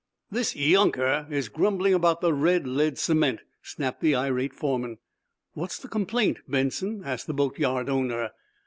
"This 0.31 0.55
younker 0.55 1.27
is 1.29 1.47
grumbling 1.47 1.93
about 1.93 2.21
the 2.21 2.33
red 2.33 2.65
lead 2.65 2.97
cement," 2.97 3.41
snapped 3.61 4.01
the 4.01 4.15
irate 4.15 4.55
foreman. 4.55 4.97
"What's 5.53 5.77
the 5.77 5.87
complaint, 5.87 6.39
Benson?" 6.47 7.03
asked 7.05 7.27
the 7.27 7.35
boatyard 7.35 7.87
owner. 7.87 8.31